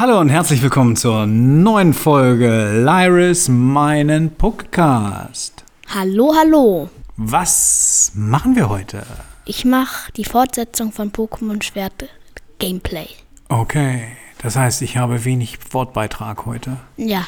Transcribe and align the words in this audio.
Hallo 0.00 0.18
und 0.18 0.30
herzlich 0.30 0.62
willkommen 0.62 0.96
zur 0.96 1.26
neuen 1.26 1.92
Folge 1.92 2.82
Lyris 2.82 3.50
meinen 3.50 4.34
Podcast. 4.34 5.62
Hallo, 5.94 6.32
hallo. 6.34 6.88
Was 7.18 8.12
machen 8.14 8.56
wir 8.56 8.70
heute? 8.70 9.02
Ich 9.44 9.66
mache 9.66 10.10
die 10.12 10.24
Fortsetzung 10.24 10.90
von 10.90 11.12
Pokémon 11.12 11.62
Schwert 11.62 12.08
Gameplay. 12.58 13.08
Okay, 13.50 14.16
das 14.40 14.56
heißt, 14.56 14.80
ich 14.80 14.96
habe 14.96 15.26
wenig 15.26 15.58
Wortbeitrag 15.74 16.46
heute. 16.46 16.78
Ja. 16.96 17.26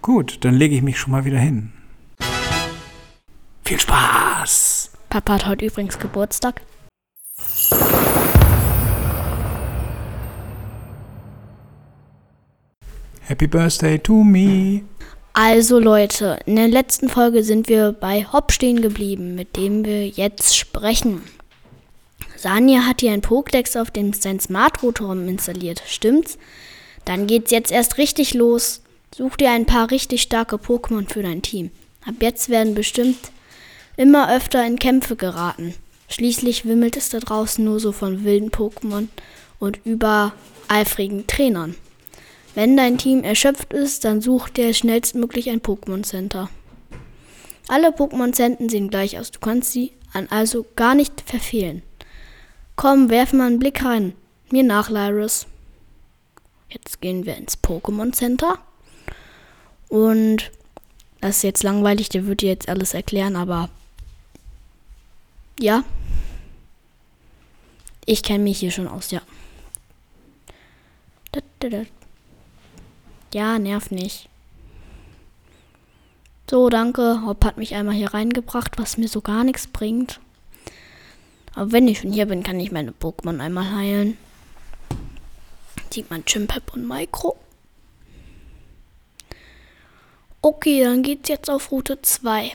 Gut, 0.00 0.44
dann 0.44 0.54
lege 0.54 0.76
ich 0.76 0.82
mich 0.82 1.00
schon 1.00 1.10
mal 1.10 1.24
wieder 1.24 1.40
hin. 1.40 1.72
Viel 3.64 3.80
Spaß! 3.80 4.92
Papa 5.10 5.32
hat 5.32 5.48
heute 5.48 5.64
übrigens 5.64 5.98
Geburtstag. 5.98 6.60
Happy 13.26 13.46
Birthday 13.46 13.98
to 13.98 14.22
me! 14.22 14.82
Also 15.32 15.78
Leute, 15.78 16.38
in 16.44 16.56
der 16.56 16.68
letzten 16.68 17.08
Folge 17.08 17.42
sind 17.42 17.70
wir 17.70 17.92
bei 17.92 18.26
Hop 18.30 18.52
stehen 18.52 18.82
geblieben, 18.82 19.34
mit 19.34 19.56
dem 19.56 19.82
wir 19.86 20.06
jetzt 20.06 20.54
sprechen. 20.54 21.22
Sanja 22.36 22.82
hat 22.82 23.00
hier 23.00 23.12
ein 23.12 23.22
Pokédex 23.22 23.80
auf 23.80 23.90
dem 23.90 24.12
sein 24.12 24.40
Smart 24.40 24.82
Rotom 24.82 25.26
installiert, 25.26 25.82
stimmt's? 25.86 26.36
Dann 27.06 27.26
geht's 27.26 27.50
jetzt 27.50 27.72
erst 27.72 27.96
richtig 27.96 28.34
los. 28.34 28.82
Such 29.16 29.36
dir 29.36 29.50
ein 29.52 29.64
paar 29.64 29.90
richtig 29.90 30.20
starke 30.20 30.56
Pokémon 30.56 31.10
für 31.10 31.22
dein 31.22 31.40
Team. 31.40 31.70
Ab 32.06 32.16
jetzt 32.20 32.50
werden 32.50 32.74
bestimmt 32.74 33.32
immer 33.96 34.30
öfter 34.30 34.66
in 34.66 34.78
Kämpfe 34.78 35.16
geraten. 35.16 35.74
Schließlich 36.10 36.66
wimmelt 36.66 36.98
es 36.98 37.08
da 37.08 37.20
draußen 37.20 37.64
nur 37.64 37.80
so 37.80 37.92
von 37.92 38.24
wilden 38.24 38.50
Pokémon 38.50 39.08
und 39.58 39.80
übereifrigen 39.86 41.26
Trainern. 41.26 41.74
Wenn 42.54 42.76
dein 42.76 42.98
Team 42.98 43.24
erschöpft 43.24 43.72
ist, 43.72 44.04
dann 44.04 44.20
such 44.20 44.48
dir 44.48 44.72
schnellstmöglich 44.74 45.50
ein 45.50 45.60
Pokémon 45.60 46.04
Center. 46.04 46.48
Alle 47.66 47.88
Pokémon 47.90 48.32
Center 48.32 48.68
sehen 48.68 48.90
gleich 48.90 49.18
aus, 49.18 49.30
du 49.30 49.40
kannst 49.40 49.72
sie 49.72 49.92
an 50.12 50.28
also 50.30 50.64
gar 50.76 50.94
nicht 50.94 51.22
verfehlen. 51.22 51.82
Komm, 52.76 53.10
werf 53.10 53.32
mal 53.32 53.46
einen 53.46 53.58
Blick 53.58 53.84
rein. 53.84 54.14
Mir 54.50 54.62
nach, 54.62 54.90
Lyrus. 54.90 55.46
Jetzt 56.68 57.00
gehen 57.00 57.26
wir 57.26 57.36
ins 57.36 57.58
Pokémon 57.62 58.12
Center. 58.12 58.58
Und 59.88 60.50
das 61.20 61.36
ist 61.36 61.42
jetzt 61.42 61.62
langweilig, 61.62 62.08
der 62.08 62.26
wird 62.26 62.42
dir 62.42 62.50
jetzt 62.50 62.68
alles 62.68 62.94
erklären, 62.94 63.36
aber 63.36 63.70
ja. 65.58 65.84
Ich 68.06 68.22
kenne 68.22 68.44
mich 68.44 68.58
hier 68.58 68.70
schon 68.70 68.88
aus, 68.88 69.10
ja. 69.10 69.22
Ja, 73.34 73.58
nerv 73.58 73.90
nicht. 73.90 74.28
So, 76.48 76.68
danke. 76.68 77.22
Hopp 77.26 77.44
hat 77.44 77.56
mich 77.56 77.74
einmal 77.74 77.96
hier 77.96 78.14
reingebracht, 78.14 78.78
was 78.78 78.96
mir 78.96 79.08
so 79.08 79.22
gar 79.22 79.42
nichts 79.42 79.66
bringt. 79.66 80.20
Aber 81.56 81.72
wenn 81.72 81.88
ich 81.88 81.98
schon 81.98 82.12
hier 82.12 82.26
bin, 82.26 82.44
kann 82.44 82.60
ich 82.60 82.70
meine 82.70 82.92
Pokémon 82.92 83.40
einmal 83.40 83.72
heilen. 83.72 84.16
Sieht 85.92 86.10
man 86.10 86.24
Chimpep 86.24 86.74
und 86.74 86.86
Micro. 86.86 87.36
Okay, 90.40 90.84
dann 90.84 91.02
geht's 91.02 91.28
jetzt 91.28 91.50
auf 91.50 91.72
Route 91.72 92.00
2. 92.00 92.52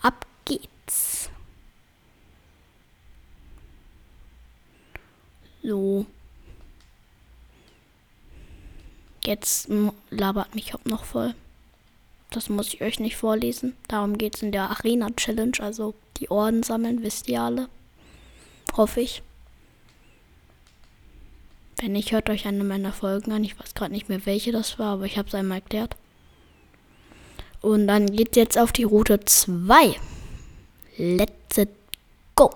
Ab 0.00 0.24
geht's. 0.46 1.28
So. 5.62 6.06
Jetzt 9.24 9.68
labert 10.10 10.54
mich 10.54 10.72
Hopp 10.72 10.86
noch 10.86 11.04
voll. 11.04 11.34
Das 12.30 12.48
muss 12.48 12.72
ich 12.72 12.80
euch 12.80 13.00
nicht 13.00 13.16
vorlesen. 13.16 13.76
Darum 13.88 14.16
geht 14.16 14.36
es 14.36 14.42
in 14.42 14.52
der 14.52 14.70
Arena 14.70 15.10
Challenge, 15.10 15.58
also 15.58 15.94
die 16.18 16.30
Orden 16.30 16.62
sammeln, 16.62 17.02
wisst 17.02 17.28
ihr 17.28 17.42
alle. 17.42 17.68
Hoffe 18.76 19.00
ich. 19.00 19.22
Wenn 21.80 21.92
nicht, 21.92 22.12
hört 22.12 22.30
euch 22.30 22.46
eine 22.46 22.62
meiner 22.62 22.92
Folgen 22.92 23.32
an. 23.32 23.42
Ich 23.42 23.58
weiß 23.58 23.74
gerade 23.74 23.92
nicht 23.92 24.08
mehr, 24.08 24.24
welche 24.26 24.52
das 24.52 24.78
war, 24.78 24.94
aber 24.94 25.06
ich 25.06 25.18
habe 25.18 25.28
es 25.28 25.34
einmal 25.34 25.58
erklärt. 25.58 25.96
Und 27.62 27.88
dann 27.88 28.06
geht 28.06 28.36
jetzt 28.36 28.58
auf 28.58 28.72
die 28.72 28.84
Route 28.84 29.20
2. 29.20 29.96
Let's 30.98 31.60
go. 32.36 32.50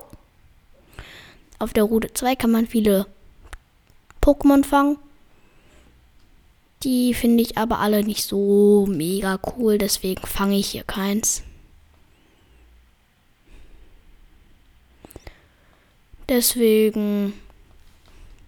Auf 1.58 1.72
der 1.72 1.84
Route 1.84 2.12
2 2.12 2.36
kann 2.36 2.50
man 2.50 2.66
viele 2.66 3.06
Pokémon 4.22 4.64
fangen. 4.64 4.98
Die 6.84 7.14
finde 7.14 7.42
ich 7.42 7.56
aber 7.56 7.78
alle 7.78 8.04
nicht 8.04 8.24
so 8.24 8.86
mega 8.86 9.40
cool, 9.56 9.78
deswegen 9.78 10.26
fange 10.26 10.58
ich 10.58 10.68
hier 10.68 10.84
keins. 10.84 11.42
Deswegen, 16.28 17.32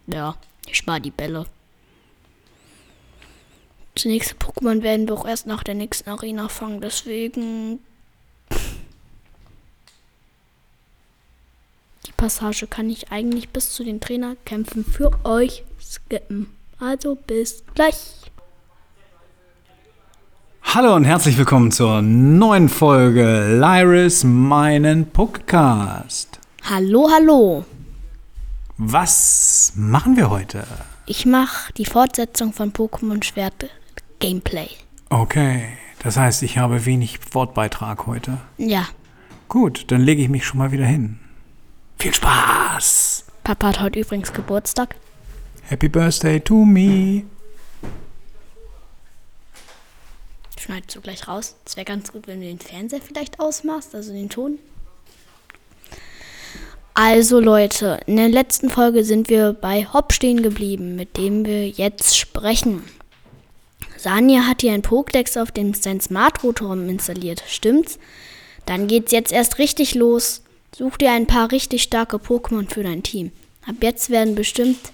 ja, 0.06 0.36
ich 0.66 0.76
spare 0.76 1.00
die 1.00 1.10
Bälle. 1.10 1.46
Das 3.94 4.04
nächste 4.04 4.34
Pokémon 4.34 4.82
werden 4.82 5.08
wir 5.08 5.14
auch 5.14 5.26
erst 5.26 5.46
nach 5.46 5.62
der 5.62 5.74
nächsten 5.74 6.10
Arena 6.10 6.48
fangen, 6.48 6.82
deswegen. 6.82 7.80
Die 12.06 12.12
Passage 12.12 12.66
kann 12.66 12.90
ich 12.90 13.10
eigentlich 13.10 13.48
bis 13.48 13.72
zu 13.72 13.82
den 13.82 14.00
Trainerkämpfen 14.00 14.84
für 14.84 15.18
euch 15.24 15.64
skippen. 15.80 16.54
Also 16.78 17.14
bis 17.14 17.64
gleich. 17.74 18.25
Hallo 20.76 20.94
und 20.94 21.04
herzlich 21.04 21.38
willkommen 21.38 21.72
zur 21.72 22.02
neuen 22.02 22.68
Folge 22.68 23.56
Lyris 23.58 24.24
meinen 24.24 25.10
Podcast. 25.10 26.38
Hallo, 26.68 27.08
hallo. 27.10 27.64
Was 28.76 29.72
machen 29.74 30.18
wir 30.18 30.28
heute? 30.28 30.66
Ich 31.06 31.24
mache 31.24 31.72
die 31.72 31.86
Fortsetzung 31.86 32.52
von 32.52 32.74
Pokémon 32.74 33.24
Schwert 33.24 33.70
Gameplay. 34.18 34.68
Okay, 35.08 35.64
das 36.02 36.18
heißt, 36.18 36.42
ich 36.42 36.58
habe 36.58 36.84
wenig 36.84 37.20
Wortbeitrag 37.32 38.06
heute. 38.06 38.36
Ja. 38.58 38.86
Gut, 39.48 39.90
dann 39.90 40.02
lege 40.02 40.20
ich 40.20 40.28
mich 40.28 40.44
schon 40.44 40.58
mal 40.58 40.72
wieder 40.72 40.84
hin. 40.84 41.18
Viel 41.98 42.12
Spaß! 42.12 43.24
Papa 43.44 43.68
hat 43.68 43.80
heute 43.80 44.00
übrigens 44.00 44.30
Geburtstag. 44.30 44.94
Happy 45.62 45.88
Birthday 45.88 46.38
to 46.38 46.66
me! 46.66 47.24
Schneidest 50.66 50.96
du 50.96 51.00
gleich 51.00 51.28
raus. 51.28 51.54
Es 51.64 51.76
wäre 51.76 51.84
ganz 51.84 52.10
gut, 52.10 52.26
wenn 52.26 52.40
du 52.40 52.46
den 52.46 52.58
Fernseher 52.58 53.00
vielleicht 53.00 53.38
ausmachst, 53.38 53.94
also 53.94 54.12
den 54.12 54.28
Ton. 54.28 54.58
Also 56.92 57.38
Leute, 57.38 58.00
in 58.06 58.16
der 58.16 58.28
letzten 58.28 58.68
Folge 58.68 59.04
sind 59.04 59.28
wir 59.28 59.52
bei 59.52 59.86
Hop 59.92 60.12
stehen 60.12 60.42
geblieben, 60.42 60.96
mit 60.96 61.16
dem 61.18 61.46
wir 61.46 61.68
jetzt 61.68 62.18
sprechen. 62.18 62.82
Sanja 63.96 64.48
hat 64.48 64.62
hier 64.62 64.72
ein 64.72 64.82
Pokédex 64.82 65.40
auf 65.40 65.52
dem 65.52 65.72
sein 65.72 66.00
Smart 66.00 66.42
Rotom 66.42 66.88
installiert, 66.88 67.44
stimmt's? 67.46 68.00
Dann 68.64 68.88
geht's 68.88 69.12
jetzt 69.12 69.30
erst 69.30 69.58
richtig 69.58 69.94
los. 69.94 70.42
Such 70.76 70.96
dir 70.96 71.12
ein 71.12 71.28
paar 71.28 71.52
richtig 71.52 71.84
starke 71.84 72.16
Pokémon 72.16 72.68
für 72.68 72.82
dein 72.82 73.04
Team. 73.04 73.30
Ab 73.64 73.76
jetzt 73.82 74.10
werden 74.10 74.34
bestimmt 74.34 74.90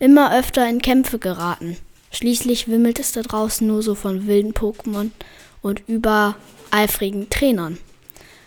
immer 0.00 0.36
öfter 0.38 0.68
in 0.68 0.82
Kämpfe 0.82 1.18
geraten. 1.18 1.78
Schließlich 2.10 2.68
wimmelt 2.68 2.98
es 2.98 3.12
da 3.12 3.22
draußen 3.22 3.66
nur 3.66 3.82
so 3.82 3.94
von 3.94 4.26
wilden 4.26 4.52
Pokémon 4.52 5.10
und 5.62 5.82
übereifrigen 5.88 7.28
Trainern. 7.30 7.78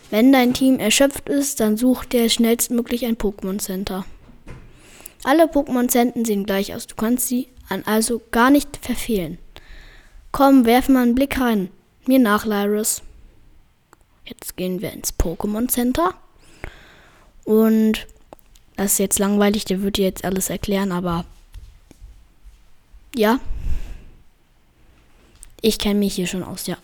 Wenn 0.10 0.32
dein 0.32 0.54
Team 0.54 0.80
erschöpft 0.80 1.30
ist, 1.30 1.60
dann 1.60 1.78
such 1.78 2.06
dir 2.06 2.30
schnellstmöglich 2.30 3.06
ein 3.06 3.18
Pokémon 3.18 3.60
Center. 3.60 4.06
Alle 5.24 5.46
Pokémon 5.46 5.88
Center 5.88 6.26
sehen 6.26 6.46
gleich 6.46 6.74
aus, 6.74 6.88
du 6.88 6.96
kannst 6.96 7.28
sie 7.28 7.48
an 7.70 7.84
also 7.86 8.22
gar 8.32 8.50
nicht 8.50 8.78
verfehlen. 8.82 9.38
Komm, 10.32 10.66
werf 10.66 10.90
mal 10.90 11.04
einen 11.04 11.16
Blick 11.16 11.40
rein. 11.40 11.70
Mir 12.06 12.20
nach, 12.20 12.46
Lyrus. 12.46 13.04
Jetzt 14.26 14.58
gehen 14.58 14.82
wir 14.82 14.92
ins 14.92 15.14
Pokémon 15.14 15.70
Center. 15.70 16.14
Und 17.44 18.08
das 18.76 18.94
ist 18.94 19.00
jetzt 19.00 19.20
langweilig, 19.20 19.66
der 19.66 19.82
wird 19.82 19.98
dir 19.98 20.06
jetzt 20.06 20.26
alles 20.26 20.50
erklären, 20.50 20.92
aber 20.92 21.26
ja. 23.16 23.40
Ich 25.62 25.78
kenne 25.78 26.00
mich 26.00 26.16
hier 26.16 26.28
schon 26.28 26.44
aus, 26.44 26.68
ja. 26.68 26.78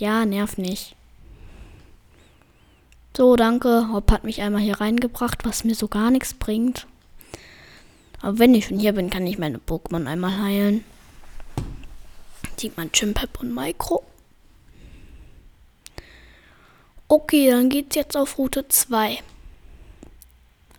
Ja, 0.00 0.24
nerv 0.24 0.56
nicht. 0.56 0.96
So, 3.16 3.36
danke. 3.36 3.88
Hopp 3.92 4.10
hat 4.10 4.24
mich 4.24 4.40
einmal 4.40 4.62
hier 4.62 4.80
reingebracht, 4.80 5.44
was 5.44 5.64
mir 5.64 5.74
so 5.74 5.86
gar 5.88 6.10
nichts 6.10 6.32
bringt. 6.34 6.86
Aber 8.22 8.38
wenn 8.38 8.54
ich 8.54 8.66
schon 8.66 8.78
hier 8.78 8.92
bin, 8.94 9.10
kann 9.10 9.26
ich 9.26 9.38
meine 9.38 9.58
Pokémon 9.58 10.06
einmal 10.06 10.40
heilen. 10.40 10.84
Sieht 12.56 12.76
man 12.76 12.90
Chimpep 12.92 13.40
und 13.40 13.54
Micro. 13.54 14.02
Okay, 17.08 17.50
dann 17.50 17.68
geht's 17.68 17.96
jetzt 17.96 18.16
auf 18.16 18.38
Route 18.38 18.66
2. 18.66 19.18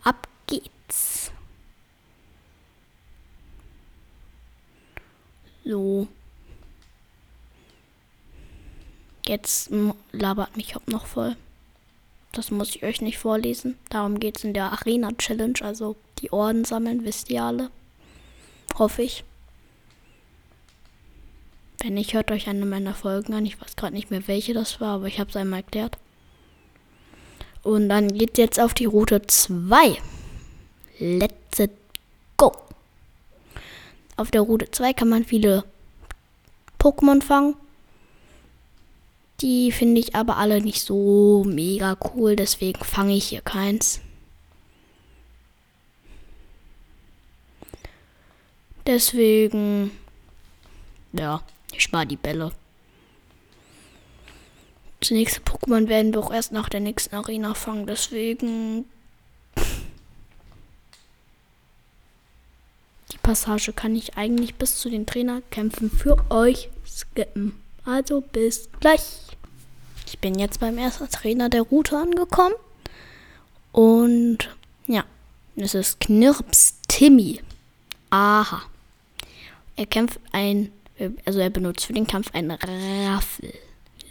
Ab 0.03 0.27
geht's. 0.47 1.31
So. 5.65 6.07
Jetzt 9.25 9.71
labert 10.11 10.57
mich 10.57 10.75
Hop 10.75 10.87
noch 10.87 11.05
voll. 11.05 11.35
Das 12.33 12.51
muss 12.51 12.75
ich 12.75 12.83
euch 12.83 12.99
nicht 13.01 13.19
vorlesen. 13.19 13.77
Darum 13.89 14.19
geht 14.19 14.37
es 14.37 14.43
in 14.43 14.53
der 14.53 14.71
Arena 14.71 15.11
Challenge, 15.13 15.59
also 15.61 15.95
die 16.19 16.33
Orden 16.33 16.65
sammeln, 16.65 17.05
wisst 17.05 17.29
ihr 17.29 17.43
alle. 17.43 17.69
Hoffe 18.77 19.03
ich. 19.03 19.23
Wenn 21.81 21.93
nicht, 21.93 22.13
hört 22.13 22.31
euch 22.31 22.47
eine 22.47 22.65
meiner 22.65 22.95
Folgen 22.95 23.33
an. 23.33 23.45
Ich 23.45 23.61
weiß 23.61 23.75
gerade 23.75 23.93
nicht 23.93 24.09
mehr, 24.09 24.27
welche 24.27 24.53
das 24.53 24.81
war, 24.81 24.95
aber 24.95 25.07
ich 25.07 25.19
habe 25.19 25.29
es 25.29 25.35
einmal 25.35 25.59
erklärt. 25.59 25.97
Und 27.61 27.87
dann 27.89 28.07
geht 28.13 28.37
jetzt 28.37 28.59
auf 28.59 28.73
die 28.73 28.85
Route 28.85 29.21
2. 29.21 29.97
Let's 30.99 31.57
go. 31.57 31.82
Auf 34.15 34.31
der 34.31 34.41
Route 34.41 34.69
2 34.69 34.93
kann 34.93 35.09
man 35.09 35.23
viele 35.25 35.63
Pokémon 36.79 37.21
fangen. 37.21 37.55
Die 39.41 39.71
finde 39.71 39.99
ich 39.99 40.15
aber 40.15 40.37
alle 40.37 40.61
nicht 40.61 40.81
so 40.81 41.43
mega 41.45 41.97
cool, 42.13 42.35
deswegen 42.35 42.83
fange 42.83 43.15
ich 43.15 43.25
hier 43.25 43.41
keins. 43.41 43.99
Deswegen, 48.85 49.91
ja, 51.13 51.41
ich 51.71 51.83
spare 51.83 52.05
die 52.05 52.17
Bälle. 52.17 52.51
Das 54.99 55.11
nächste 55.11 55.41
Pokémon 55.41 55.87
werden 55.87 56.13
wir 56.13 56.19
auch 56.21 56.33
erst 56.33 56.51
nach 56.51 56.69
der 56.69 56.79
nächsten 56.79 57.15
Arena 57.15 57.53
fangen, 57.53 57.87
deswegen. 57.87 58.85
Die 63.11 63.17
Passage 63.33 63.73
kann 63.73 63.95
ich 63.95 64.15
eigentlich 64.15 64.53
bis 64.53 64.77
zu 64.77 64.91
den 64.91 65.07
Trainerkämpfen 65.07 65.89
für 65.89 66.23
euch 66.29 66.69
skippen. 66.85 67.59
Also 67.83 68.21
bis 68.21 68.69
gleich. 68.79 69.01
Ich 70.05 70.19
bin 70.19 70.37
jetzt 70.37 70.59
beim 70.59 70.77
ersten 70.77 71.09
Trainer 71.09 71.49
der 71.49 71.63
Route 71.63 71.97
angekommen. 71.97 72.53
Und 73.71 74.55
ja, 74.85 75.03
es 75.55 75.73
ist 75.73 75.99
Knirps 75.99 76.75
Timmy. 76.87 77.41
Aha. 78.11 78.61
Er 79.77 79.87
kämpft 79.87 80.19
ein, 80.31 80.71
also 81.25 81.39
er 81.39 81.49
benutzt 81.49 81.87
für 81.87 81.93
den 81.93 82.05
Kampf 82.05 82.35
einen 82.35 82.51
Raffel. 82.51 83.51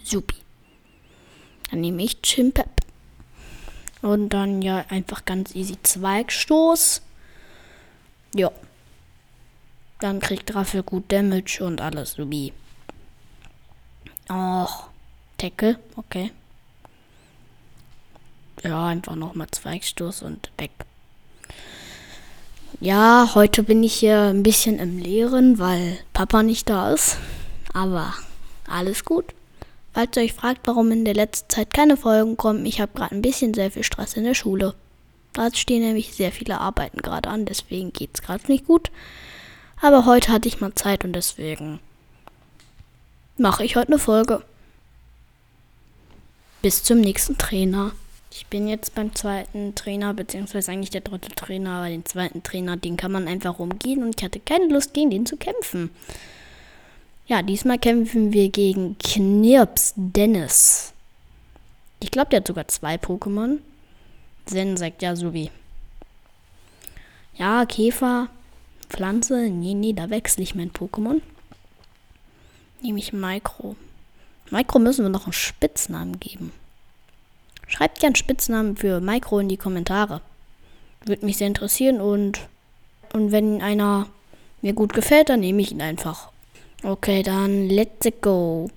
Supi. 0.02 0.34
Dann 1.70 1.80
nehme 1.80 2.02
ich 2.02 2.20
Chimpep. 2.22 2.70
Und 4.00 4.30
dann 4.30 4.62
ja 4.62 4.84
einfach 4.88 5.24
ganz 5.24 5.54
easy 5.54 5.76
Zweigstoß. 5.80 7.02
Ja. 8.34 8.50
Dann 10.02 10.18
kriegt 10.18 10.52
Raffel 10.56 10.82
gut 10.82 11.12
Damage 11.12 11.60
und 11.64 11.80
alles 11.80 12.14
subi. 12.14 12.52
Och, 14.28 14.88
Tackle, 15.38 15.78
okay. 15.94 16.32
Ja, 18.64 18.88
einfach 18.88 19.14
nochmal 19.14 19.46
Zweigstoß 19.48 20.22
und 20.22 20.50
weg. 20.58 20.72
Ja, 22.80 23.30
heute 23.36 23.62
bin 23.62 23.84
ich 23.84 23.94
hier 23.94 24.22
ein 24.22 24.42
bisschen 24.42 24.80
im 24.80 24.98
Leeren, 24.98 25.60
weil 25.60 26.00
Papa 26.12 26.42
nicht 26.42 26.68
da 26.68 26.90
ist. 26.90 27.18
Aber 27.72 28.12
alles 28.66 29.04
gut. 29.04 29.26
Falls 29.92 30.16
ihr 30.16 30.24
euch 30.24 30.32
fragt, 30.32 30.66
warum 30.66 30.90
in 30.90 31.04
der 31.04 31.14
letzten 31.14 31.48
Zeit 31.48 31.72
keine 31.72 31.96
Folgen 31.96 32.36
kommen, 32.36 32.66
ich 32.66 32.80
habe 32.80 32.90
gerade 32.92 33.14
ein 33.14 33.22
bisschen 33.22 33.54
sehr 33.54 33.70
viel 33.70 33.84
Stress 33.84 34.14
in 34.14 34.24
der 34.24 34.34
Schule. 34.34 34.74
Da 35.32 35.48
stehen 35.54 35.82
nämlich 35.82 36.12
sehr 36.12 36.32
viele 36.32 36.58
Arbeiten 36.58 37.02
gerade 37.02 37.28
an, 37.28 37.44
deswegen 37.44 37.92
geht 37.92 38.10
es 38.14 38.22
gerade 38.22 38.50
nicht 38.50 38.66
gut. 38.66 38.90
Aber 39.82 40.06
heute 40.06 40.30
hatte 40.30 40.46
ich 40.46 40.60
mal 40.60 40.72
Zeit 40.74 41.04
und 41.04 41.12
deswegen 41.12 41.80
mache 43.36 43.64
ich 43.64 43.74
heute 43.74 43.88
eine 43.88 43.98
Folge. 43.98 44.44
Bis 46.62 46.84
zum 46.84 47.00
nächsten 47.00 47.36
Trainer. 47.36 47.90
Ich 48.30 48.46
bin 48.46 48.68
jetzt 48.68 48.94
beim 48.94 49.12
zweiten 49.16 49.74
Trainer, 49.74 50.14
beziehungsweise 50.14 50.70
eigentlich 50.70 50.90
der 50.90 51.00
dritte 51.00 51.34
Trainer, 51.34 51.78
aber 51.78 51.88
den 51.88 52.04
zweiten 52.04 52.44
Trainer, 52.44 52.76
den 52.76 52.96
kann 52.96 53.10
man 53.10 53.26
einfach 53.26 53.58
umgehen 53.58 54.04
und 54.04 54.14
ich 54.16 54.24
hatte 54.24 54.38
keine 54.38 54.68
Lust, 54.68 54.94
gegen 54.94 55.10
den 55.10 55.26
zu 55.26 55.36
kämpfen. 55.36 55.90
Ja, 57.26 57.42
diesmal 57.42 57.80
kämpfen 57.80 58.32
wir 58.32 58.50
gegen 58.50 58.96
Knirps 58.98 59.94
Dennis. 59.96 60.92
Ich 61.98 62.12
glaube, 62.12 62.30
der 62.30 62.38
hat 62.38 62.46
sogar 62.46 62.68
zwei 62.68 62.94
Pokémon. 62.94 63.58
Zen 64.46 64.76
sagt 64.76 65.02
ja 65.02 65.14
wie. 65.32 65.50
Ja, 67.34 67.66
Käfer, 67.66 68.28
Pflanze. 68.92 69.48
Nee, 69.48 69.74
nee, 69.74 69.92
da 69.92 70.10
wechsle 70.10 70.42
ich 70.42 70.54
mein 70.54 70.70
Pokémon. 70.70 71.20
Nehme 72.82 72.98
ich 72.98 73.12
Micro. 73.12 73.74
Micro 74.50 74.78
müssen 74.78 75.04
wir 75.04 75.08
noch 75.08 75.24
einen 75.24 75.32
Spitznamen 75.32 76.20
geben. 76.20 76.52
Schreibt 77.66 78.00
gern 78.00 78.14
Spitznamen 78.14 78.76
für 78.76 79.00
Micro 79.00 79.38
in 79.38 79.48
die 79.48 79.56
Kommentare. 79.56 80.20
Würde 81.04 81.24
mich 81.24 81.38
sehr 81.38 81.46
interessieren 81.46 82.00
und, 82.00 82.40
und 83.12 83.32
wenn 83.32 83.62
einer 83.62 84.08
mir 84.60 84.74
gut 84.74 84.92
gefällt, 84.92 85.30
dann 85.30 85.40
nehme 85.40 85.62
ich 85.62 85.72
ihn 85.72 85.82
einfach. 85.82 86.30
Okay, 86.82 87.22
dann 87.22 87.68
let's 87.68 88.06
go. 88.20 88.68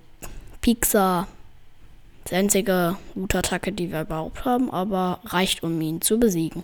Pixar. 0.62 1.28
Das 2.24 2.34
einzige 2.34 2.96
gute 3.14 3.40
Attacke, 3.40 3.72
die 3.72 3.92
wir 3.92 4.02
überhaupt 4.02 4.46
haben, 4.46 4.72
aber 4.72 5.20
reicht, 5.26 5.62
um 5.62 5.80
ihn 5.82 6.02
zu 6.02 6.20
besiegen. 6.20 6.64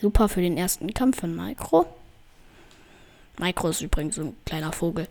Super 0.00 0.28
für 0.28 0.40
den 0.40 0.56
ersten 0.56 0.94
Kampf 0.94 1.20
von 1.20 1.34
Micro. 1.34 1.86
Micro 3.38 3.68
ist 3.68 3.82
übrigens 3.82 4.16
so 4.16 4.22
ein 4.22 4.36
kleiner 4.44 4.72
Vogel. 4.72 5.08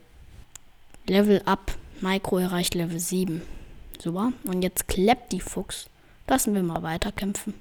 Level 1.07 1.41
up. 1.45 1.75
Micro 2.01 2.39
erreicht 2.39 2.73
Level 2.75 2.99
7. 2.99 3.41
Super. 4.01 4.33
Und 4.43 4.61
jetzt 4.61 4.87
klappt 4.87 5.31
die 5.31 5.39
Fuchs. 5.39 5.87
Lassen 6.27 6.55
wir 6.55 6.63
mal 6.63 6.83
weiter 6.83 7.11
kämpfen. 7.11 7.53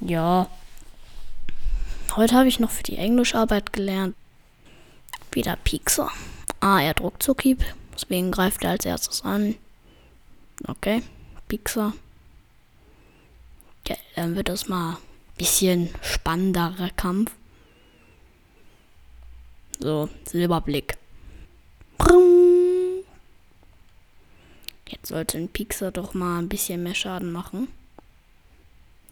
Ja. 0.00 0.48
Heute 2.14 2.34
habe 2.36 2.48
ich 2.48 2.60
noch 2.60 2.70
für 2.70 2.82
die 2.82 2.96
Englischarbeit 2.96 3.72
gelernt. 3.72 4.14
Wieder 5.32 5.56
Pixar. 5.56 6.12
Ah, 6.60 6.80
er 6.80 6.94
druckt 6.94 7.22
Zuckieb. 7.22 7.64
Deswegen 7.94 8.30
greift 8.30 8.64
er 8.64 8.70
als 8.70 8.84
erstes 8.84 9.22
an. 9.22 9.56
Okay, 10.66 11.02
Pixar. 11.48 11.94
Ja, 13.88 13.96
dann 14.14 14.36
wird 14.36 14.48
das 14.48 14.68
mal 14.68 14.92
ein 14.92 14.96
bisschen 15.36 15.90
spannenderer 16.02 16.90
Kampf. 16.90 17.32
So, 19.80 20.08
Silberblick. 20.24 20.96
Jetzt 24.86 25.08
sollte 25.08 25.38
ein 25.38 25.48
Pixar 25.48 25.90
doch 25.90 26.14
mal 26.14 26.38
ein 26.38 26.48
bisschen 26.48 26.82
mehr 26.82 26.94
Schaden 26.94 27.32
machen. 27.32 27.68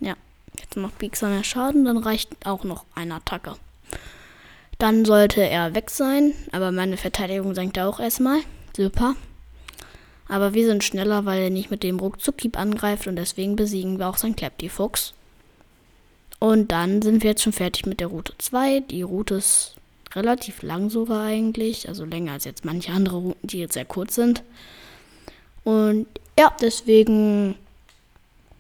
Ja, 0.00 0.14
jetzt 0.58 0.76
macht 0.76 0.98
Pixar 0.98 1.30
mehr 1.30 1.44
Schaden, 1.44 1.84
dann 1.84 1.98
reicht 1.98 2.46
auch 2.46 2.64
noch 2.64 2.84
eine 2.94 3.16
Attacke. 3.16 3.56
Dann 4.78 5.04
sollte 5.04 5.42
er 5.42 5.74
weg 5.74 5.90
sein, 5.90 6.34
aber 6.52 6.72
meine 6.72 6.96
Verteidigung 6.96 7.54
senkt 7.54 7.78
auch 7.78 8.00
erstmal. 8.00 8.40
Super. 8.76 9.14
Aber 10.28 10.54
wir 10.54 10.66
sind 10.66 10.82
schneller, 10.82 11.24
weil 11.24 11.42
er 11.42 11.50
nicht 11.50 11.70
mit 11.70 11.82
dem 11.82 12.00
Ruckzuckhieb 12.00 12.58
angreift 12.58 13.06
und 13.06 13.16
deswegen 13.16 13.56
besiegen 13.56 13.98
wir 13.98 14.08
auch 14.08 14.16
sein 14.16 14.36
Clapty-Fuchs. 14.36 15.14
Und 16.38 16.72
dann 16.72 17.02
sind 17.02 17.22
wir 17.22 17.30
jetzt 17.30 17.42
schon 17.42 17.52
fertig 17.52 17.86
mit 17.86 18.00
der 18.00 18.08
Route 18.08 18.34
2. 18.38 18.80
Die 18.80 19.02
Route 19.02 19.36
ist 19.36 19.76
relativ 20.14 20.62
lang 20.62 20.90
sogar 20.90 21.24
eigentlich, 21.24 21.88
also 21.88 22.04
länger 22.04 22.32
als 22.32 22.44
jetzt 22.44 22.64
manche 22.64 22.92
andere 22.92 23.16
Routen, 23.16 23.46
die 23.46 23.58
jetzt 23.58 23.74
sehr 23.74 23.84
kurz 23.84 24.14
sind. 24.14 24.42
Und 25.64 26.06
ja, 26.38 26.54
deswegen 26.60 27.54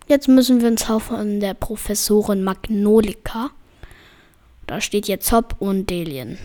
jetzt 0.08 0.28
müssen 0.28 0.60
wir 0.60 0.68
ins 0.68 0.88
Haus 0.88 1.04
von 1.04 1.40
der 1.40 1.54
Professorin 1.54 2.44
Magnolika. 2.44 3.50
Da 4.66 4.80
steht 4.80 5.08
jetzt 5.08 5.32
Hop 5.32 5.56
und 5.58 5.90
Delien. 5.90 6.38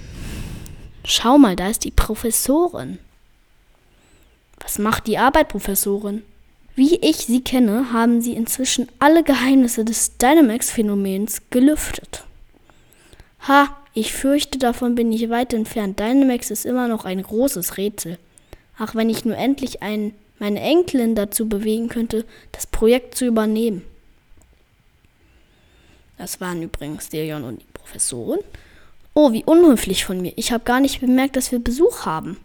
Schau 1.06 1.38
mal, 1.38 1.56
da 1.56 1.70
ist 1.70 1.84
die 1.84 1.92
Professorin. 1.92 3.00
Was 4.60 4.80
macht 4.80 5.08
die 5.08 5.18
Arbeit, 5.18 5.50
Professorin? 5.50 6.24
Wie 6.76 6.96
ich 6.98 7.18
sie 7.18 7.42
kenne, 7.42 7.92
haben 7.94 8.22
sie 8.22 8.34
inzwischen 8.34 8.88
alle 9.00 9.24
Geheimnisse 9.24 9.86
des 9.86 10.18
Dynamax-Phänomens 10.18 11.42
gelüftet. 11.50 12.26
Ha, 13.48 13.76
ich 13.98 14.14
fürchte, 14.14 14.60
davon 14.60 14.94
bin 14.94 15.12
ich 15.12 15.28
weit 15.32 15.56
entfernt. 15.56 16.00
Dynamax 16.00 16.52
ist 16.52 16.68
immer 16.68 16.88
noch 16.88 17.04
ein 17.04 17.20
großes 17.20 17.78
Rätsel. 17.78 18.20
Ach, 18.78 18.94
wenn 18.94 19.10
ich 19.10 19.26
nur 19.26 19.36
endlich 19.36 19.82
ein, 19.82 20.14
meine 20.38 20.60
Enkelin 20.60 21.16
dazu 21.16 21.50
bewegen 21.50 21.90
könnte, 21.90 22.24
das 22.52 22.68
Projekt 22.68 23.16
zu 23.16 23.26
übernehmen. 23.26 23.82
Das 26.20 26.40
waren 26.40 26.62
übrigens 26.62 27.10
Delion 27.10 27.44
und 27.44 27.60
die 27.60 27.66
Professorin. 27.74 28.42
Oh, 29.16 29.32
wie 29.32 29.44
unhöflich 29.44 30.06
von 30.06 30.22
mir. 30.22 30.32
Ich 30.36 30.52
habe 30.52 30.64
gar 30.64 30.80
nicht 30.80 31.02
bemerkt, 31.02 31.36
dass 31.36 31.52
wir 31.52 31.58
Besuch 31.58 32.06
haben. 32.06 32.38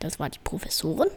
Das 0.00 0.18
war 0.18 0.28
die 0.28 0.40
Professorin. 0.42 1.10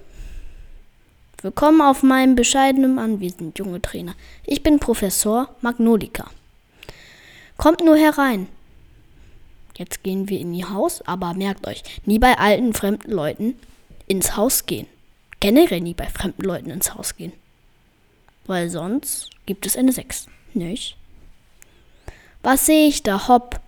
Willkommen 1.42 1.82
auf 1.82 2.04
meinem 2.04 2.36
bescheidenen 2.36 3.00
Anwesen, 3.00 3.54
junge 3.58 3.82
Trainer. 3.82 4.14
Ich 4.46 4.62
bin 4.62 4.78
Professor 4.78 5.50
Magnolika. 5.62 6.30
Kommt 7.58 7.84
nur 7.84 7.98
herein. 7.98 8.48
Jetzt 9.78 10.04
gehen 10.04 10.30
wir 10.30 10.40
in 10.40 10.54
ihr 10.54 10.70
Haus, 10.70 11.02
aber 11.02 11.34
merkt 11.34 11.68
euch, 11.68 11.84
nie 12.06 12.20
bei 12.20 12.38
alten 12.38 12.74
fremden 12.74 13.12
Leuten 13.12 13.56
ins 14.08 14.38
Haus 14.38 14.66
gehen. 14.66 14.88
Generell 15.40 15.82
nie 15.82 15.94
bei 15.94 16.08
fremden 16.08 16.44
Leuten 16.44 16.70
ins 16.70 16.94
Haus 16.94 17.16
gehen. 17.16 17.34
Weil 18.46 18.70
sonst 18.70 19.30
gibt 19.46 19.66
es 19.66 19.76
eine 19.76 19.92
6. 19.92 20.28
Nicht? 20.54 20.96
Was 22.44 22.66
sehe 22.66 22.88
ich 22.88 23.04
da? 23.04 23.28
Hopp. 23.28 23.60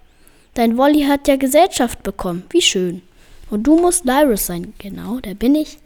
Dein 0.53 0.77
Wolli 0.77 1.03
hat 1.03 1.27
ja 1.27 1.37
Gesellschaft 1.37 2.03
bekommen. 2.03 2.43
Wie 2.49 2.61
schön. 2.61 3.01
Und 3.49 3.63
du 3.63 3.77
musst 3.77 4.05
Lyrus 4.05 4.45
sein. 4.45 4.73
Genau, 4.77 5.19
der 5.19 5.33
bin 5.33 5.55
ich. 5.55 5.79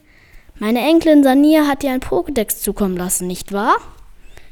Meine 0.57 0.81
Enkelin 0.81 1.23
Sania 1.23 1.67
hat 1.67 1.83
dir 1.83 1.91
ein 1.91 2.01
Pokédex 2.01 2.61
zukommen 2.61 2.97
lassen, 2.97 3.27
nicht 3.27 3.53
wahr? 3.53 3.77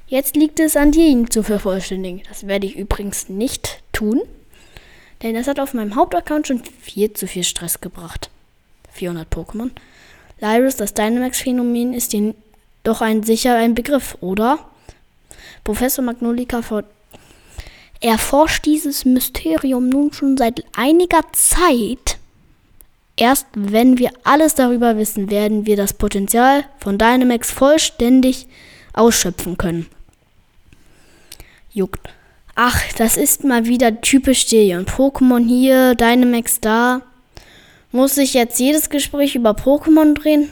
Jetzt 0.07 0.37
liegt 0.37 0.59
es 0.59 0.77
an 0.77 0.93
dir, 0.93 1.05
ihn 1.05 1.29
zu 1.29 1.43
vervollständigen. 1.43 2.21
Das 2.29 2.47
werde 2.47 2.65
ich 2.65 2.77
übrigens 2.77 3.27
nicht 3.27 3.83
tun, 3.91 4.21
denn 5.21 5.35
das 5.35 5.47
hat 5.47 5.59
auf 5.59 5.73
meinem 5.73 5.95
Hauptaccount 5.95 6.47
schon 6.47 6.63
viel 6.63 7.13
zu 7.13 7.27
viel 7.27 7.43
Stress 7.43 7.81
gebracht. 7.81 8.29
400 8.93 9.31
Pokémon. 9.31 9.71
Lyrus, 10.39 10.75
das 10.75 10.93
Dynamax-Phänomen 10.93 11.93
ist 11.93 12.13
dir 12.13 12.35
doch 12.83 13.01
ein 13.01 13.23
sicher 13.23 13.55
ein 13.55 13.75
Begriff, 13.75 14.17
oder? 14.21 14.59
Professor 15.63 16.03
Magnolika 16.03 16.61
erforscht 17.99 18.65
dieses 18.65 19.05
Mysterium 19.05 19.89
nun 19.89 20.13
schon 20.13 20.37
seit 20.37 20.63
einiger 20.75 21.21
Zeit. 21.33 22.17
Erst 23.15 23.47
wenn 23.55 23.97
wir 23.97 24.11
alles 24.23 24.53
darüber 24.53 24.97
wissen, 24.97 25.31
werden 25.31 25.65
wir 25.65 25.75
das 25.75 25.93
Potenzial 25.93 26.65
von 26.79 26.97
Dynamax 26.97 27.51
vollständig 27.51 28.47
ausschöpfen 28.93 29.57
können 29.57 29.87
juckt. 31.77 32.09
Ach, 32.59 32.81
das 32.93 33.17
ist 33.17 33.43
mal 33.43 33.67
wieder 33.67 34.01
typisch 34.01 34.47
Delion. 34.47 34.87
Pokémon 34.87 35.47
hier, 35.47 35.93
Dynamax 35.93 36.59
da. 36.59 37.03
Muss 37.91 38.17
ich 38.17 38.33
jetzt 38.33 38.59
jedes 38.59 38.89
Gespräch 38.89 39.35
über 39.35 39.51
Pokémon 39.51 40.15
drehen? 40.15 40.49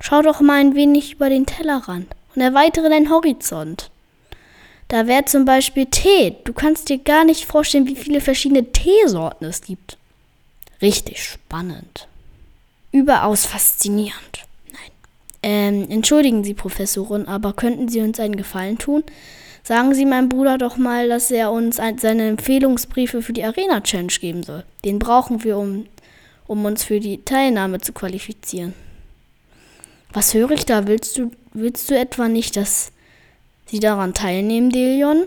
Schau 0.00 0.20
doch 0.20 0.42
mal 0.42 0.60
ein 0.60 0.74
wenig 0.74 1.14
über 1.14 1.30
den 1.30 1.46
Tellerrand 1.46 2.08
und 2.34 2.42
erweitere 2.42 2.90
deinen 2.90 3.08
Horizont. 3.08 3.90
Da 4.88 5.06
wäre 5.06 5.24
zum 5.24 5.46
Beispiel 5.46 5.86
Tee. 5.86 6.36
Du 6.44 6.52
kannst 6.52 6.90
dir 6.90 6.98
gar 6.98 7.24
nicht 7.24 7.46
vorstellen, 7.46 7.86
wie 7.86 7.96
viele 7.96 8.20
verschiedene 8.20 8.70
Teesorten 8.70 9.46
es 9.46 9.62
gibt. 9.62 9.96
Richtig 10.82 11.24
spannend. 11.24 12.06
Überaus 12.92 13.46
faszinierend. 13.46 14.44
Nein. 14.70 14.90
Ähm, 15.42 15.86
entschuldigen 15.88 16.44
Sie, 16.44 16.52
Professorin, 16.52 17.28
aber 17.28 17.54
könnten 17.54 17.88
Sie 17.88 18.02
uns 18.02 18.20
einen 18.20 18.36
Gefallen 18.36 18.76
tun? 18.76 19.04
Sagen 19.62 19.94
Sie 19.94 20.06
meinem 20.06 20.28
Bruder 20.28 20.58
doch 20.58 20.76
mal, 20.76 21.08
dass 21.08 21.30
er 21.30 21.52
uns 21.52 21.76
seine 21.76 22.28
Empfehlungsbriefe 22.28 23.22
für 23.22 23.32
die 23.32 23.44
Arena 23.44 23.80
Challenge 23.80 24.12
geben 24.20 24.42
soll. 24.42 24.64
Den 24.84 24.98
brauchen 24.98 25.44
wir, 25.44 25.58
um, 25.58 25.86
um 26.46 26.64
uns 26.64 26.82
für 26.82 27.00
die 27.00 27.24
Teilnahme 27.24 27.80
zu 27.80 27.92
qualifizieren. 27.92 28.74
Was 30.12 30.34
höre 30.34 30.50
ich 30.52 30.66
da? 30.66 30.86
Willst 30.86 31.18
du, 31.18 31.30
willst 31.52 31.90
du 31.90 31.98
etwa 31.98 32.28
nicht, 32.28 32.56
dass 32.56 32.92
sie 33.66 33.80
daran 33.80 34.14
teilnehmen, 34.14 34.70
Delion? 34.70 35.24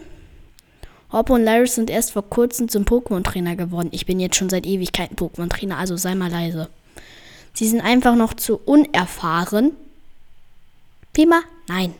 Hop 1.11 1.29
und 1.29 1.45
Lyrus 1.45 1.75
sind 1.75 1.91
erst 1.91 2.11
vor 2.11 2.27
kurzem 2.27 2.67
zum 2.67 2.85
Pokémon-Trainer 2.85 3.55
geworden. 3.55 3.89
Ich 3.91 4.07
bin 4.07 4.19
jetzt 4.19 4.35
schon 4.35 4.49
seit 4.49 4.65
Ewigkeiten 4.65 5.15
Pokémon-Trainer, 5.15 5.77
also 5.77 5.95
sei 5.95 6.15
mal 6.15 6.31
leise. 6.31 6.69
Sie 7.53 7.67
sind 7.67 7.81
einfach 7.81 8.15
noch 8.15 8.33
zu 8.33 8.57
unerfahren. 8.57 9.73
Pima? 11.13 11.41
Nein. 11.67 11.93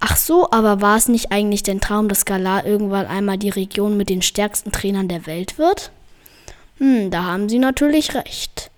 Ach 0.00 0.16
so, 0.16 0.50
aber 0.50 0.80
war 0.80 0.96
es 0.96 1.08
nicht 1.08 1.32
eigentlich 1.32 1.62
dein 1.62 1.80
Traum, 1.80 2.08
dass 2.08 2.24
Galar 2.24 2.66
irgendwann 2.66 3.06
einmal 3.06 3.38
die 3.38 3.48
Region 3.48 3.96
mit 3.96 4.10
den 4.10 4.22
stärksten 4.22 4.72
Trainern 4.72 5.08
der 5.08 5.26
Welt 5.26 5.58
wird? 5.58 5.90
Hm, 6.78 7.10
da 7.10 7.24
haben 7.24 7.48
Sie 7.48 7.58
natürlich 7.58 8.14
recht. 8.14 8.70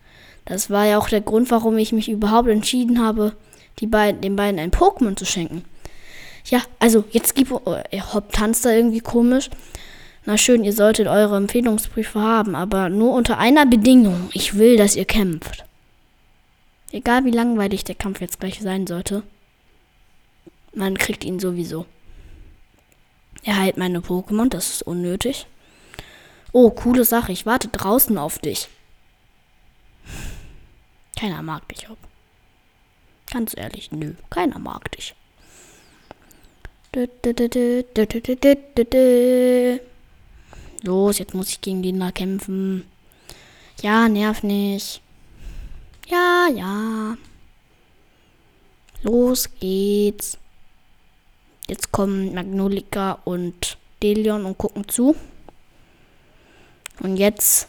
Das 0.45 0.71
war 0.71 0.87
ja 0.87 0.99
auch 0.99 1.09
der 1.09 1.21
Grund, 1.21 1.51
warum 1.51 1.77
ich 1.77 1.93
mich 1.93 2.09
überhaupt 2.09 2.49
entschieden 2.49 3.05
habe, 3.05 3.35
beiden, 3.87 4.21
den 4.21 4.37
beiden 4.37 4.59
ein 4.59 4.71
Pokémon 4.71 5.17
zu 5.17 5.25
schenken. 5.25 5.65
Ja, 6.47 6.63
also 6.79 7.05
jetzt 7.11 7.35
gibt 7.35 7.53
äh, 7.53 8.01
Hopp 8.01 8.33
tanzt 8.33 8.65
da 8.65 8.71
irgendwie 8.71 9.01
komisch. 9.01 9.51
Na 10.25 10.37
schön, 10.37 10.65
ihr 10.65 10.73
solltet 10.73 11.07
eure 11.07 11.37
Empfehlungsbriefe 11.37 12.21
haben, 12.21 12.55
aber 12.55 12.89
nur 12.89 13.13
unter 13.13 13.39
einer 13.39 13.67
Bedingung. 13.67 14.31
Ich 14.33 14.57
will, 14.57 14.77
dass 14.77 14.97
ihr 14.97 15.05
kämpft. 15.05 15.65
Egal 16.91 17.25
wie 17.25 17.31
langweilig 17.31 17.85
der 17.85 17.95
Kampf 17.95 18.21
jetzt 18.21 18.41
gleich 18.41 18.61
sein 18.61 18.87
sollte. 18.87 19.23
Man 20.73 20.97
kriegt 20.97 21.25
ihn 21.25 21.41
sowieso. 21.41 21.87
Er 23.43 23.57
heilt 23.57 23.77
meine 23.77 24.01
Pokémon, 24.01 24.49
das 24.49 24.71
ist 24.71 24.83
unnötig. 24.83 25.47
Oh, 26.53 26.71
coole 26.71 27.05
Sache, 27.05 27.33
ich 27.33 27.47
warte 27.47 27.69
draußen 27.69 28.17
auf 28.19 28.39
dich. 28.39 28.69
Keiner 31.19 31.43
mag 31.43 31.69
dich, 31.69 31.89
Hopp. 31.89 31.99
Ganz 33.31 33.55
ehrlich, 33.57 33.93
nö, 33.93 34.15
keiner 34.31 34.59
mag 34.59 34.91
dich. 34.93 35.15
Los, 40.83 41.19
jetzt 41.19 41.35
muss 41.35 41.51
ich 41.51 41.61
gegen 41.61 41.83
den 41.83 42.01
da 42.01 42.11
kämpfen. 42.11 42.87
Ja, 43.83 44.09
nerv 44.09 44.43
nicht. 44.43 45.03
Ja, 46.09 46.49
ja. 46.55 47.17
Los 49.03 49.49
geht's. 49.61 50.39
Jetzt 51.69 51.93
kommen 51.93 52.35
Magnolika 52.35 53.19
und 53.25 53.77
Delion 54.03 54.45
und 54.45 54.57
gucken 54.57 54.89
zu. 54.89 55.15
Und 57.01 57.17
jetzt 57.17 57.69